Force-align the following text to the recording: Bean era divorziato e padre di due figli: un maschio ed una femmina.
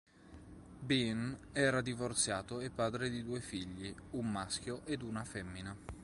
Bean 0.79 1.37
era 1.51 1.81
divorziato 1.81 2.59
e 2.59 2.71
padre 2.71 3.11
di 3.11 3.23
due 3.23 3.39
figli: 3.39 3.93
un 4.13 4.31
maschio 4.31 4.81
ed 4.85 5.03
una 5.03 5.23
femmina. 5.23 5.75